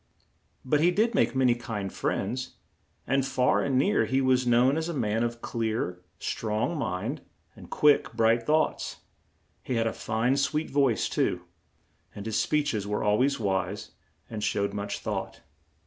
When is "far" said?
3.23-3.63